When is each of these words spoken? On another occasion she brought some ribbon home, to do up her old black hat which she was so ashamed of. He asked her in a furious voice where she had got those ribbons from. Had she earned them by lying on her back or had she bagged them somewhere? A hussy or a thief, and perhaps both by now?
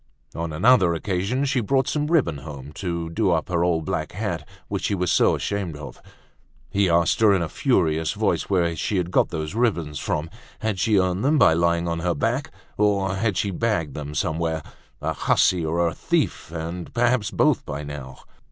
On 0.33 0.51
another 0.51 0.95
occasion 0.95 1.45
she 1.45 1.59
brought 1.61 1.87
some 1.87 2.07
ribbon 2.07 2.39
home, 2.39 2.71
to 2.71 3.11
do 3.11 3.29
up 3.29 3.49
her 3.49 3.63
old 3.63 3.85
black 3.85 4.13
hat 4.13 4.49
which 4.67 4.85
she 4.85 4.95
was 4.95 5.11
so 5.11 5.35
ashamed 5.35 5.77
of. 5.77 6.01
He 6.71 6.89
asked 6.89 7.19
her 7.19 7.35
in 7.35 7.43
a 7.43 7.47
furious 7.47 8.13
voice 8.13 8.49
where 8.49 8.75
she 8.75 8.97
had 8.97 9.11
got 9.11 9.29
those 9.29 9.53
ribbons 9.53 9.99
from. 9.99 10.31
Had 10.61 10.79
she 10.79 10.97
earned 10.97 11.23
them 11.23 11.37
by 11.37 11.53
lying 11.53 11.87
on 11.87 11.99
her 11.99 12.15
back 12.15 12.49
or 12.79 13.13
had 13.17 13.37
she 13.37 13.51
bagged 13.51 13.93
them 13.93 14.15
somewhere? 14.15 14.63
A 15.03 15.13
hussy 15.13 15.63
or 15.63 15.87
a 15.87 15.93
thief, 15.93 16.51
and 16.51 16.91
perhaps 16.95 17.29
both 17.29 17.63
by 17.63 17.83
now? 17.83 18.21